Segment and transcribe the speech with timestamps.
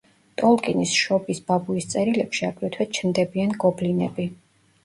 [0.41, 4.31] ტოლკინის „შობის ბაბუის წერილებში“ აგრეთვე ჩნდებიან გობლინები.